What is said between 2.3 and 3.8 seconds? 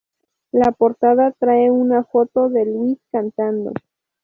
de Luis cantando.